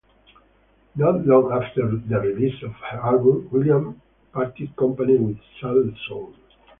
Not 0.95 1.27
long 1.27 1.51
after 1.51 1.95
the 1.99 2.19
release 2.19 2.63
of 2.63 2.71
her 2.71 2.97
album, 3.01 3.47
Williams 3.51 3.97
parted 4.33 4.75
company 4.75 5.15
with 5.17 5.37
Salsoul. 5.61 6.33